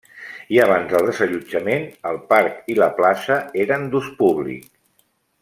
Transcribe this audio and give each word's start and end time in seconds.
I 0.53 0.57
abans 0.61 0.87
del 0.93 1.03
desallotjament, 1.09 1.85
el 2.13 2.17
parc 2.33 2.65
i 2.75 2.79
la 2.85 2.89
plaça 3.01 3.39
eren 3.67 3.87
d'ús 3.93 4.09
públic. 4.25 4.67